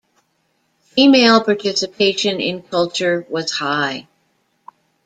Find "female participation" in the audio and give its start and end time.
0.79-2.41